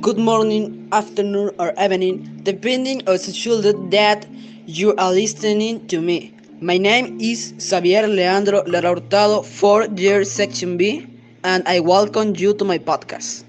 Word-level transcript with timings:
good 0.00 0.18
morning, 0.18 0.88
afternoon, 0.92 1.50
or 1.58 1.72
evening, 1.78 2.40
depending 2.42 3.00
on 3.06 3.14
the 3.14 3.18
schedule 3.18 3.60
that 3.90 4.26
you 4.66 4.94
are 4.96 5.12
listening 5.12 5.86
to 5.88 6.00
me. 6.00 6.34
My 6.60 6.78
name 6.78 7.18
is 7.20 7.52
Xavier 7.60 8.06
Leandro 8.06 8.62
Lara 8.66 8.94
Hurtado, 8.94 9.42
4 9.42 9.86
year 9.96 10.24
section 10.24 10.78
B, 10.78 11.06
and 11.44 11.62
I 11.66 11.80
welcome 11.80 12.34
you 12.34 12.54
to 12.54 12.64
my 12.64 12.78
podcast. 12.78 13.44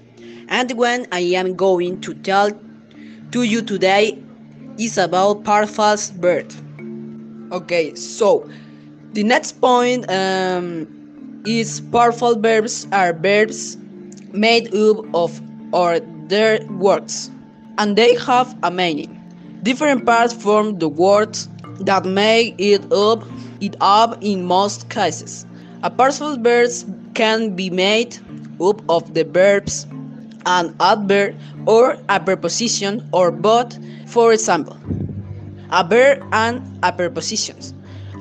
And 0.48 0.70
when 0.72 1.06
I 1.10 1.20
am 1.40 1.56
going 1.56 2.00
to 2.02 2.14
tell 2.14 2.50
to 3.32 3.42
you 3.42 3.62
today 3.62 4.22
is 4.78 4.98
about 4.98 5.44
parfal's 5.44 6.10
bird. 6.10 6.52
Okay, 7.50 7.94
so 7.94 8.48
the 9.12 9.22
next 9.22 9.60
point 9.60 10.04
um, 10.10 10.86
is 11.46 11.80
parfal 11.80 12.40
verbs 12.42 12.86
are 12.92 13.12
verbs 13.14 13.78
made 14.32 14.74
up 14.74 15.04
of 15.14 15.40
or 15.72 16.00
their 16.28 16.64
words, 16.66 17.30
and 17.78 17.96
they 17.96 18.14
have 18.16 18.54
a 18.62 18.70
meaning. 18.70 19.18
Different 19.62 20.04
parts 20.06 20.32
form 20.32 20.78
the 20.78 20.88
words 20.88 21.48
that 21.80 22.04
make 22.04 22.54
it 22.58 22.90
up 22.92 23.24
it 23.60 23.76
up 23.80 24.18
in 24.20 24.44
most 24.44 24.88
cases. 24.90 25.46
A 25.82 25.90
parcel 25.90 26.36
verb 26.36 26.70
can 27.14 27.54
be 27.54 27.70
made 27.70 28.18
up 28.60 28.82
of 28.88 29.14
the 29.14 29.24
verbs 29.24 29.86
an 30.46 30.74
adverb 30.80 31.36
or 31.66 31.96
a 32.08 32.20
preposition 32.20 33.08
or 33.12 33.30
both. 33.30 33.78
For 34.06 34.32
example, 34.32 34.76
a 35.70 35.84
verb 35.86 36.22
and 36.32 36.62
a 36.82 36.92
preposition, 36.92 37.56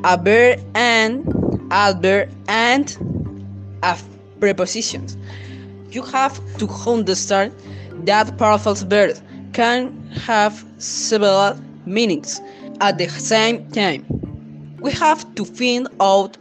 a 0.04 0.18
verb 0.18 0.60
and 0.76 1.26
adverb 1.72 2.30
and 2.48 2.86
a 3.84 3.98
preposition. 4.40 5.08
You 5.90 6.04
have 6.04 6.40
to 6.58 6.68
understand 6.88 7.54
that 8.06 8.38
parallel 8.38 8.76
verbs 8.76 9.22
can 9.54 9.92
have 10.12 10.64
several 10.78 11.60
meanings 11.86 12.42
at 12.80 12.98
the 12.98 13.08
same 13.10 13.70
time. 13.72 14.06
We 14.80 14.92
have 14.94 15.34
to 15.36 15.46
find 15.46 15.88
out 16.00 16.38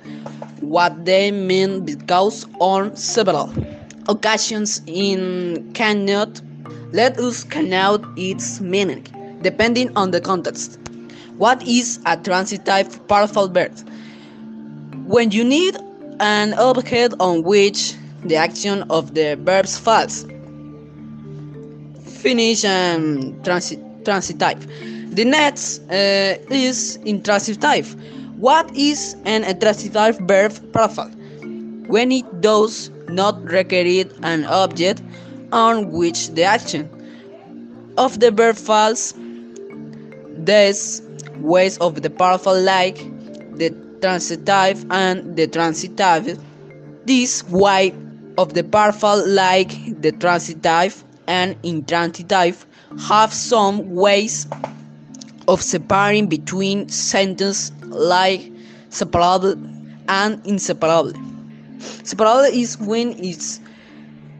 what 0.60 1.04
they 1.04 1.30
mean 1.30 1.84
because 1.84 2.46
on 2.60 2.96
several 2.96 3.52
occasions 4.08 4.82
in 4.86 5.72
cannot 5.74 6.40
let 6.92 7.18
us 7.18 7.44
count 7.44 8.04
its 8.16 8.60
meaning 8.60 9.06
depending 9.42 9.94
on 9.96 10.10
the 10.10 10.20
context. 10.20 10.78
What 11.38 11.66
is 11.66 12.00
a 12.06 12.16
transitive 12.16 13.06
parallel 13.08 13.48
verb? 13.48 13.72
When 15.06 15.30
you 15.30 15.44
need 15.44 15.76
an 16.20 16.52
object 16.54 17.14
on 17.18 17.42
which 17.42 17.94
the 18.24 18.36
action 18.36 18.84
of 18.90 19.14
the 19.14 19.36
verbs 19.36 19.78
falls. 19.78 20.26
Finish 22.20 22.64
and 22.64 23.42
transit 23.44 23.80
transit 24.04 24.38
type. 24.38 24.60
The 25.12 25.24
next 25.24 25.80
uh, 25.90 26.36
is 26.50 26.96
intransitive. 27.04 27.60
Type. 27.60 27.86
What 28.36 28.74
is 28.76 29.16
an 29.24 29.44
intransitive 29.44 30.18
verb 30.28 30.52
profile? 30.72 31.10
When 31.88 32.12
it 32.12 32.40
does 32.40 32.90
not 33.08 33.42
require 33.44 34.04
an 34.22 34.44
object 34.44 35.02
on 35.52 35.90
which 35.90 36.28
the 36.30 36.44
action 36.44 36.88
of 37.96 38.20
the 38.20 38.30
verb 38.30 38.56
falls. 38.56 39.14
These 40.44 41.02
ways 41.36 41.78
of 41.78 42.02
the 42.02 42.10
powerful 42.10 42.58
like 42.60 42.96
the 43.56 43.74
transitive 44.00 44.84
and 44.90 45.36
the 45.36 45.46
transitive. 45.46 46.38
This 47.04 47.44
way 47.48 47.94
of 48.38 48.54
the 48.54 48.64
powerful 48.64 49.26
like 49.26 50.00
the 50.00 50.12
transitive 50.12 51.04
and 51.30 51.56
intransitive 51.62 52.66
have 52.98 53.32
some 53.32 53.94
ways 53.94 54.48
of 55.46 55.62
separating 55.62 56.26
between 56.26 56.88
sentences 56.88 57.70
like 57.84 58.50
separable 58.88 59.54
and 60.08 60.44
inseparable. 60.44 61.12
Separable 62.02 62.50
is 62.62 62.76
when 62.78 63.12
it 63.24 63.60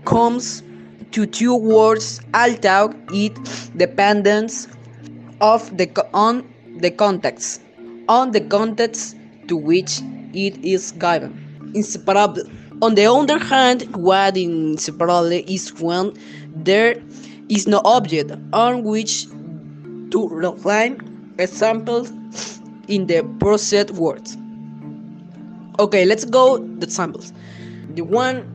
comes 0.05 0.65
to 1.13 1.27
two 1.27 1.55
words 1.55 2.21
although 2.35 2.93
it 3.13 3.39
depends 3.77 4.67
of 5.41 5.77
the 5.77 5.87
on 6.13 6.43
the 6.81 6.91
context 6.91 7.63
on 8.09 8.33
the 8.33 8.41
context 8.41 9.17
to 9.47 9.57
which 9.57 10.01
it 10.35 10.57
is 10.65 10.93
given. 10.93 11.33
Inseparable. 11.75 12.43
On 12.83 12.95
the 12.95 13.05
other 13.05 13.39
hand, 13.39 13.95
what 13.95 14.39
inseparable 14.39 15.33
is 15.33 15.75
when 15.75 16.15
there 16.55 17.01
is 17.51 17.67
no 17.67 17.83
object 17.85 18.33
on 18.55 18.85
which 18.85 19.27
to 20.11 20.29
rely 20.31 20.97
examples 21.39 22.11
in 22.89 23.07
the 23.07 23.23
processed 23.39 23.91
words. 23.91 24.39
Okay, 25.79 26.07
let's 26.07 26.25
go 26.25 26.59
the 26.79 26.91
samples. 26.91 27.35
The 27.95 28.03
one 28.03 28.47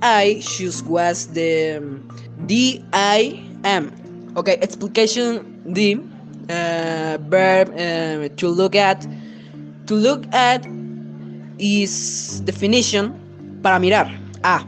I 0.00 0.40
choose 0.42 0.82
was 0.82 1.26
the 1.28 2.00
D 2.46 2.82
I 2.94 3.44
M. 3.64 3.92
Okay, 4.36 4.56
explication 4.62 5.62
D 5.72 6.00
uh, 6.48 7.18
verb 7.28 7.68
uh, 7.74 8.34
to 8.36 8.48
look 8.48 8.74
at. 8.74 9.06
To 9.86 9.94
look 9.94 10.24
at 10.34 10.66
is 11.58 12.40
definition 12.40 13.25
para 13.66 13.80
mirar. 13.80 14.06
Ah, 14.44 14.62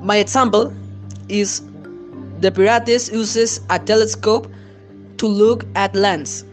my 0.00 0.18
example 0.22 0.70
is 1.28 1.60
the 2.38 2.52
Pirates 2.52 3.10
uses 3.10 3.60
a 3.68 3.80
telescope 3.80 4.46
to 5.16 5.26
look 5.26 5.66
at 5.74 5.90
lands. 5.96 6.44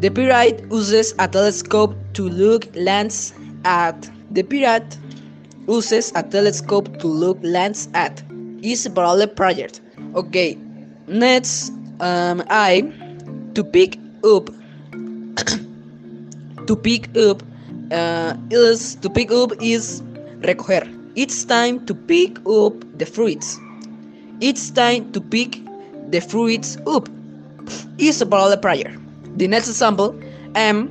The 0.00 0.08
pirate 0.08 0.64
uses 0.72 1.14
a 1.18 1.28
telescope 1.28 1.94
to 2.14 2.26
look 2.26 2.64
lands 2.74 3.34
at. 3.66 4.08
The 4.30 4.42
pirate 4.42 4.96
uses 5.68 6.10
a 6.16 6.22
telescope 6.22 6.98
to 7.00 7.06
look 7.06 7.36
lands 7.42 7.90
at. 7.92 8.22
Is 8.62 8.88
parallel 8.88 9.28
project. 9.28 9.82
Okay, 10.14 10.56
next 11.06 11.68
um, 12.00 12.42
I 12.48 12.80
to 13.52 13.62
pick 13.62 14.00
up. 14.24 14.48
to 16.66 16.76
pick 16.76 17.14
up 17.14 17.42
uh, 17.92 18.40
is 18.48 18.94
to 19.04 19.10
pick 19.10 19.30
up 19.30 19.52
is 19.60 20.00
recoger. 20.40 21.01
It's 21.14 21.44
time 21.44 21.84
to 21.86 21.94
pick 21.94 22.38
up 22.48 22.72
the 22.96 23.04
fruits. 23.04 23.58
It's 24.40 24.70
time 24.70 25.12
to 25.12 25.20
pick 25.20 25.60
the 26.08 26.20
fruits 26.20 26.78
up. 26.86 27.08
Is 27.98 28.22
a 28.22 28.26
parallel 28.26 28.56
prayer. 28.56 28.96
The 29.36 29.46
next 29.46 29.68
example, 29.68 30.18
M 30.54 30.88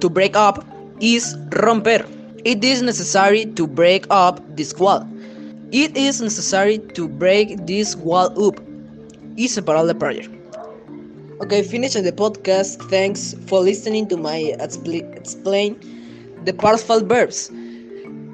to 0.00 0.10
break 0.10 0.34
up 0.34 0.66
is 1.00 1.36
romper. 1.62 2.04
It 2.44 2.64
is 2.64 2.82
necessary 2.82 3.46
to 3.54 3.66
break 3.66 4.06
up 4.10 4.42
this 4.56 4.74
wall. 4.74 5.06
It 5.70 5.96
is 5.96 6.20
necessary 6.20 6.78
to 6.94 7.06
break 7.08 7.64
this 7.64 7.94
wall 7.94 8.34
up. 8.48 8.58
Is 9.36 9.56
a 9.56 9.62
parallel 9.62 9.94
prayer. 9.94 10.26
Okay, 11.42 11.62
finishing 11.62 12.02
the 12.02 12.12
podcast. 12.12 12.82
Thanks 12.90 13.34
for 13.46 13.60
listening 13.60 14.08
to 14.08 14.16
my 14.16 14.52
expl 14.58 14.98
explain 15.16 15.78
the 16.44 16.52
partial 16.52 17.00
verbs. 17.00 17.50